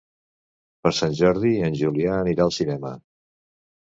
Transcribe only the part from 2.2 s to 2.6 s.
anirà al